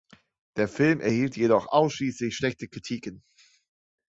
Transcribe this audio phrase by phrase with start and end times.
[0.57, 3.21] Der Film erhielt jedoch ausschließlich schlechte Kritiken.